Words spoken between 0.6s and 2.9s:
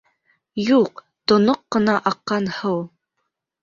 Юҡ, тоноҡ ҡына аҡҡан һыу!